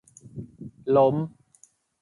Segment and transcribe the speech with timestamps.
[0.95, 1.15] ล้ม